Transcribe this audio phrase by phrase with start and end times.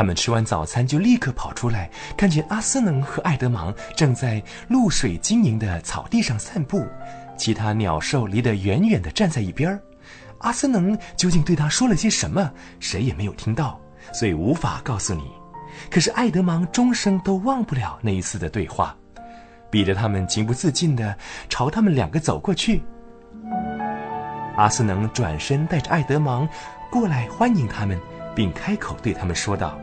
[0.00, 6.86] 他们吃完早餐就立刻跑出来，看见阿斯能和艾德芒正在露水晶莹的草地上散步，
[7.36, 9.78] 其他鸟兽离得远远的站在一边。
[10.38, 13.78] 阿斯能究竟对他说了些什么，谁也没有听到，
[14.14, 15.30] 所以无法告诉你。
[15.90, 18.96] 可是艾德芒终生都忘不了那一次的对话。
[19.70, 21.14] 逼得他们情不自禁地
[21.50, 22.82] 朝他们两个走过去。
[24.56, 26.48] 阿斯能转身带着艾德芒
[26.90, 28.00] 过来欢迎他们，
[28.34, 29.78] 并开口对他们说道：“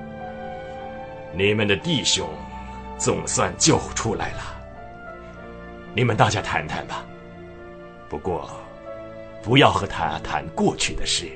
[1.38, 2.27] 你们的弟兄
[2.98, 4.40] 总算救出来了。
[5.94, 7.05] 你们大家谈谈吧。
[8.10, 8.50] 不过，
[9.44, 11.30] 不要和他谈过去的事。”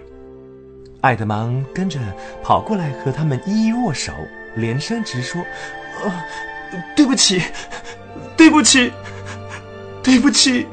[1.01, 1.99] 艾德芒跟着
[2.41, 4.11] 跑过来和他们一一握手，
[4.55, 5.39] 连声直说
[6.03, 6.11] ：“呃，
[6.95, 7.39] 对不起。”
[8.35, 8.91] 对不起，
[10.01, 10.65] 对不起。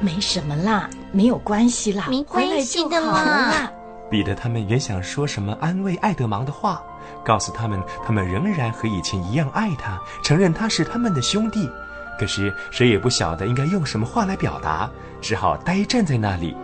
[0.00, 3.70] 没什么啦，没有关系啦，没关系的嘛。
[4.10, 6.84] 彼得他们原想说什么安慰爱德芒的话，
[7.24, 11.70] 告诉他们他们仍然和以前一样爱他，承认他是他们的兄弟。
[12.18, 14.88] 可是谁也不晓得应该用什么话来表达，
[15.20, 16.56] 只好呆站在那里。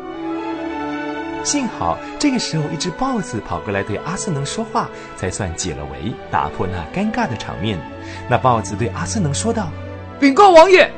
[1.43, 7.81] 幸好这个时候，一只豹子跑过来对阿斯能说话，才算解了围，打破那尴尬的场面。
[8.29, 9.69] 那豹子对阿斯能说道
[10.21, 10.93] ：“禀告王爷，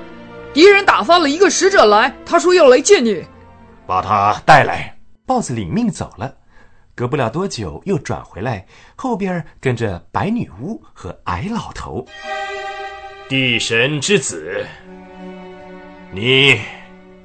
[0.52, 3.24] 敌人打发了一个使者来，他说要来见你，
[3.86, 6.30] 把他带来。”豹子领命走了。
[7.02, 8.64] 隔不了多久，又转回来，
[8.94, 12.06] 后边跟着白女巫和矮老头。
[13.28, 14.64] 地神之子，
[16.12, 16.60] 你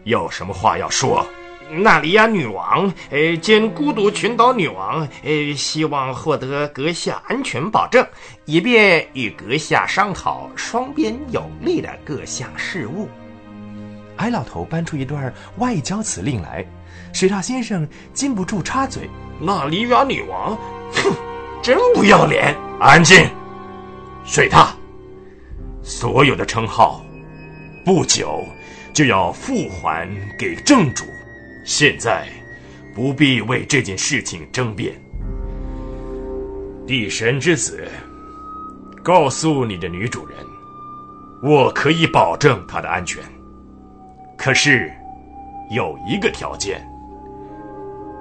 [0.04, 1.24] 有什么话要说？
[1.70, 8.04] 纳里亚女王，呃，兼孤独群岛女王，呃，希望获得阁下安全保证，
[8.46, 13.08] 以便与阁下商讨双边有利的各项事务。
[14.18, 16.66] 矮老头搬出一段外交辞令来，
[17.14, 20.56] 水獭先生禁不住插嘴：“那里亚女王，
[20.94, 21.14] 哼，
[21.62, 22.56] 真不要脸！
[22.80, 23.28] 安静，
[24.26, 24.70] 水獭，
[25.82, 27.04] 所有的称号，
[27.86, 28.44] 不久
[28.94, 30.08] 就要复还
[30.38, 31.06] 给正主。”
[31.66, 32.26] 现在
[32.96, 34.94] 不必为这件事情争辩。
[36.88, 37.86] 地神之子，
[39.04, 40.38] 告诉你的女主人，
[41.44, 43.22] 我可以保证她的安全。
[44.38, 44.94] 可是
[45.70, 46.88] 有一个条件，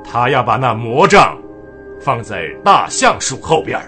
[0.03, 1.37] 他要把那魔杖
[2.01, 3.81] 放在大橡树后边。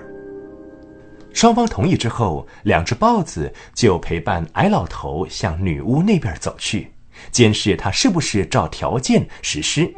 [1.33, 6.93] 双方同意之后，两只豹子就陪伴矮老头向女巫那边走去。
[7.31, 9.93] 监视他是不是照条件实施。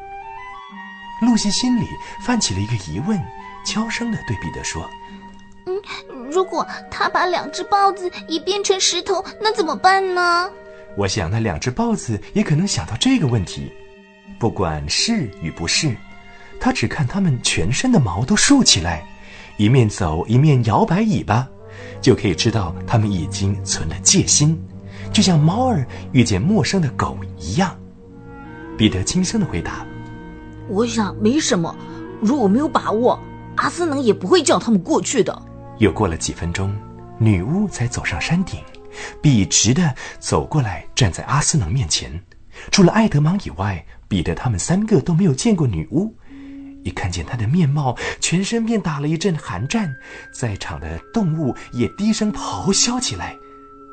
[1.26, 1.84] 露西心里
[2.24, 3.20] 泛起了一个疑问，
[3.64, 4.82] 悄声的对彼得说
[5.66, 10.50] ：“嗯，如果他把两只豹子也变成石头，那怎么办呢？”
[10.96, 13.70] 我想那两只豹子也可能想到这个问题。
[14.38, 15.94] 不管是与不是，
[16.58, 19.06] 他只看它们全身的毛都竖起来，
[19.56, 21.46] 一面走一面摇摆尾巴，
[22.00, 24.58] 就可以知道它们已经存了戒心。
[25.12, 27.76] 就像猫儿遇见陌生的狗一样，
[28.78, 29.84] 彼得轻声的回答
[30.68, 31.74] ：“我想没什么。
[32.20, 33.18] 如果没有把握，
[33.56, 35.42] 阿斯能也不会叫他们过去的。”
[35.78, 36.74] 又过了几分钟，
[37.18, 38.60] 女巫才走上山顶，
[39.22, 42.20] 笔直的走过来，站在阿斯能面前。
[42.70, 46.14] 除了艾德芒以外，彼得他们三个都没有见过女巫。
[46.82, 49.94] 一看见她的面貌，全身便打了一阵寒战，
[50.32, 53.36] 在场的动物也低声咆哮起来。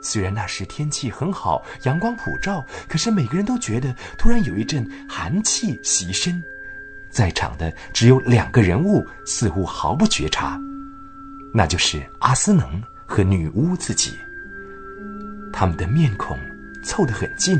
[0.01, 6.41] 虽然那时天气很好，阳光普照，可是每个人都觉得突然有一阵寒气袭身。
[7.11, 10.59] 在场的只有两个人物似乎毫不觉察，
[11.53, 14.13] 那就是阿斯能和女巫自己。
[15.59, 16.37] 他们的面孔
[16.83, 17.59] 凑得很近，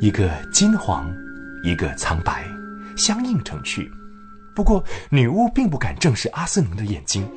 [0.00, 1.12] 一个金黄，
[1.64, 2.44] 一个苍白，
[2.96, 3.90] 相映成趣。
[4.54, 7.28] 不过女巫并不敢正视阿斯农的眼睛，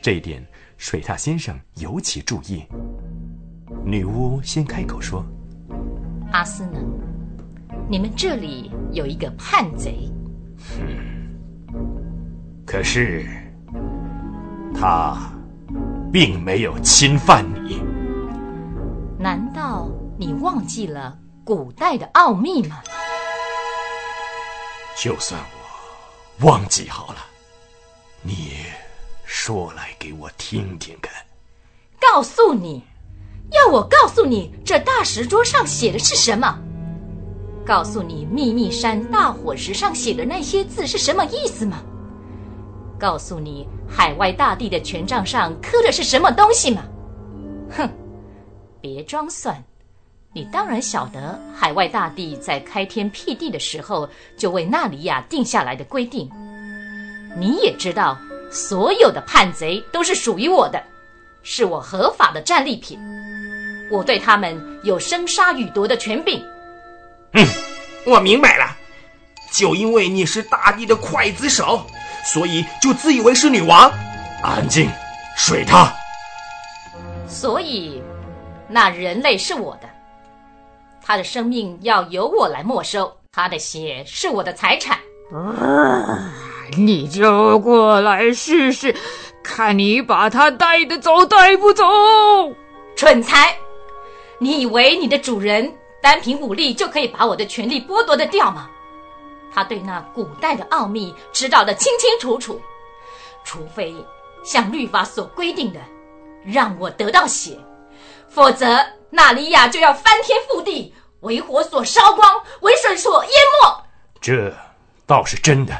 [0.00, 0.42] 这一点
[0.78, 2.64] 水獭先生尤其注意。
[3.84, 5.22] 女巫先开口说
[6.32, 6.98] ：“阿斯农，
[7.90, 10.10] 你们这里有一个叛贼。
[12.64, 13.26] 可是
[14.74, 15.30] 他
[16.10, 17.82] 并没有侵犯你。
[19.18, 19.88] 难道
[20.18, 22.82] 你忘记了古代的奥秘吗？
[24.96, 25.40] 就算
[26.40, 27.18] 我忘记好了，
[28.22, 28.64] 你
[29.24, 31.12] 说来给我听听看。
[32.00, 32.84] 告诉你。”
[33.52, 36.58] 要我告诉你，这大石桌上写的是什么？
[37.64, 41.82] 告诉你，秘密山大火石上写的那些字是什么意思吗？
[42.98, 46.82] 告诉你，海外大地的权杖上刻的是什么东西吗？
[47.76, 47.88] 哼，
[48.84, 49.56] 别装蒜！
[50.34, 56.30] 你当然晓得，海外大帝在开天辟地的时候就为纳里亚定下来的规定。
[57.34, 58.18] 你也知道，
[58.50, 60.84] 所有的叛贼都是属于我的，
[61.42, 63.00] 是我合法的战利品。
[63.90, 66.44] 我对他们有生杀予夺的权柄。
[67.32, 67.46] 嗯，
[68.04, 68.76] 我明白了，
[69.50, 71.86] 就因为你是大帝的刽子手，
[72.26, 73.90] 所以就自以为是女王。
[74.42, 74.90] 安静，
[75.38, 75.90] 水他。
[77.26, 78.02] 所以，
[78.68, 79.88] 那人类是我的，
[81.02, 84.98] 他的生命要由我来没收，他的血是我的财产。
[85.32, 86.32] 啊，
[86.76, 88.94] 你就过来试试，
[89.42, 91.84] 看你把他带得走带不走。
[92.96, 93.56] 蠢材！
[94.38, 98.70] 你以为你的主人单凭武力就可以把我的权利剥夺得掉吗？
[99.52, 102.60] 他对那古代的奥秘知道的清清楚楚，
[103.44, 103.94] 除非
[104.42, 105.80] 像律法所规定的，
[106.44, 107.58] 让我得到血，
[108.34, 108.66] 否则
[109.10, 112.28] 纳利亚就要翻天覆地，为火所烧光，
[112.62, 113.32] 为水所淹
[113.62, 113.84] 没。
[114.20, 114.52] 这
[115.06, 115.72] 倒是真的，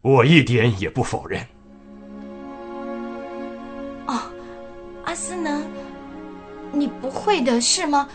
[0.00, 1.44] 我一点也不否认。
[4.06, 4.14] 哦，
[5.04, 5.68] 阿斯能。
[6.70, 8.08] 你不会的是吗？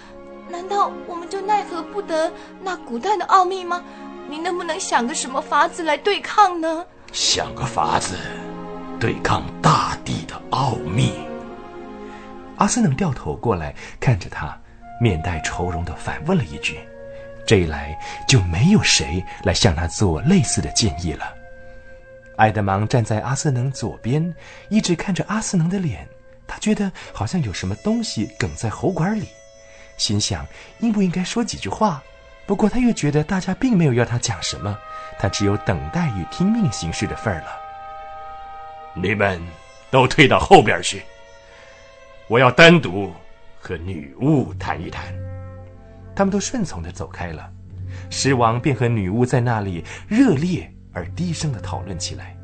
[0.48, 2.31] 难道我们就奈何不得
[2.62, 3.84] 那古代的奥秘吗？
[4.30, 6.86] 你能不能想个什么法子来对抗呢？
[7.12, 8.16] 想个法子，
[9.01, 11.32] 对抗大地的奥秘。
[12.63, 14.57] 阿斯能掉头过来看着他，
[14.98, 16.80] 面带愁容的反问了一句
[17.45, 17.94] ：“这一来
[18.25, 21.25] 就没有谁来向他做类似的建议了。”
[22.39, 24.33] 艾德芒站在阿斯能左边，
[24.69, 26.07] 一直看着阿斯能的脸。
[26.48, 29.27] 他觉得好像有什么东西梗在喉管里，
[29.98, 30.48] 心想
[30.80, 32.01] 应不应该说几句话。
[32.45, 34.77] 不过他又觉得大家并没有要他讲什么，
[35.19, 37.48] 他只有等待与听命行事的份儿了。
[38.94, 39.42] 你们
[39.92, 41.04] 都退到后边去，
[42.28, 43.12] 我要单独
[43.60, 45.04] 和女巫谈一谈。
[46.16, 47.50] 他们都顺从的走开了，
[48.10, 52.36] 狮王便和女巫在那里热烈而低声的讨论起来。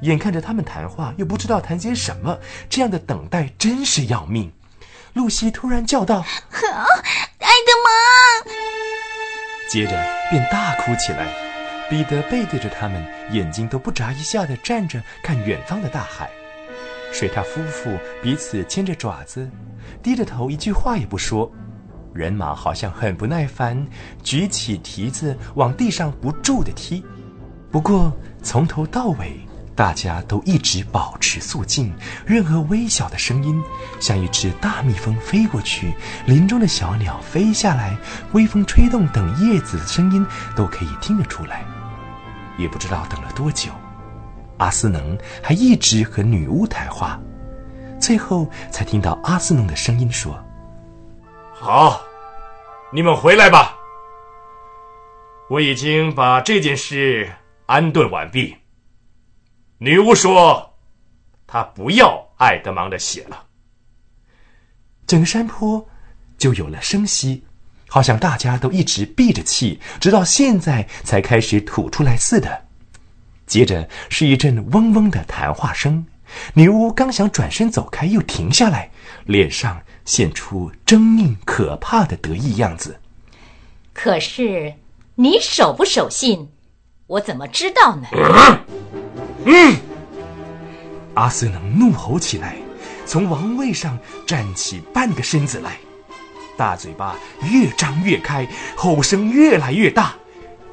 [0.00, 2.38] 眼看着他们谈话，又不知道谈些什么，
[2.68, 4.50] 这样的等待真是要命。
[5.12, 6.66] 露西突然叫道：“好
[7.38, 7.72] 爱德
[8.46, 8.54] 蒙！”
[9.70, 9.92] 接着
[10.30, 11.26] 便大哭起来。
[11.88, 16.30] 彼得背对着他们，眼睛都不眨一下的站着看远方的大海。
[17.12, 19.48] 水獭夫妇彼此牵着爪子，
[20.02, 21.50] 低着头，一句话也不说。
[22.12, 23.86] 人马好像很不耐烦，
[24.22, 27.04] 举起蹄子往地上不住的踢。
[27.70, 28.12] 不过
[28.42, 29.38] 从头到尾。
[29.74, 31.90] 大家都一直保持肃静，
[32.26, 33.58] 任何微小的声音，
[33.98, 35.94] 像一只大蜜蜂飞过去，
[36.26, 37.96] 林中的小鸟飞下来，
[38.32, 40.24] 微风吹动等叶子的声音，
[40.54, 41.64] 都可以听得出来。
[42.58, 43.72] 也不知道等了多久，
[44.58, 47.20] 阿斯能还一直和女巫谈话，
[48.00, 50.38] 最后才听到阿斯能的声音说
[51.52, 52.00] ：“好，
[52.92, 53.76] 你们回来吧，
[55.48, 57.30] 我已经把这件事
[57.66, 58.56] 安顿完毕。”
[59.78, 60.74] 女巫说
[61.46, 63.44] ：“她不要艾德芒的血了。”
[65.06, 65.86] 整个山坡
[66.38, 67.44] 就有了声息，
[67.88, 72.66] 好像大家都一直闭着气，直到现在才开始吐出来似的。
[73.46, 76.06] 接着是一阵嗡嗡的谈话声。
[76.54, 78.90] 女巫刚想转身走开，又停下来，
[79.26, 82.98] 脸上现出狰狞可怕的得意样子。
[83.92, 84.72] 可是
[85.16, 86.48] 你守不守信，
[87.06, 88.06] 我怎么知道呢？
[89.44, 89.76] 嗯，
[91.12, 92.56] 阿斯能怒吼起来，
[93.04, 95.76] 从王位上站起半个身子来，
[96.56, 100.14] 大嘴巴越张越开，吼声越来越大。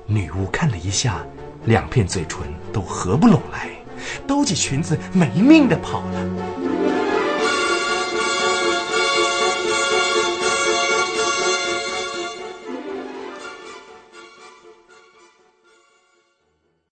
[0.06, 1.26] 女巫看了一下，
[1.66, 2.40] 两片嘴唇
[2.72, 3.70] 都合不拢来，
[4.26, 6.26] 兜起裙子没命的跑了。